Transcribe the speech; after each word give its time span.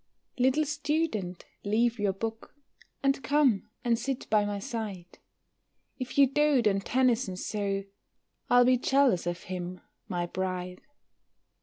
Little 0.39 0.65
student, 0.65 1.45
leave 1.63 1.99
your 1.99 2.11
book, 2.13 2.55
And 3.03 3.21
come 3.23 3.69
and 3.83 3.99
sit 3.99 4.27
by 4.31 4.45
my 4.45 4.57
side; 4.57 5.19
If 5.99 6.17
you 6.17 6.25
dote 6.25 6.65
on 6.67 6.79
Tennyson 6.79 7.35
so, 7.35 7.83
I'll 8.49 8.65
be 8.65 8.77
jealous 8.79 9.27
of 9.27 9.43
him, 9.43 9.79
my 10.07 10.25
bride. 10.25 10.81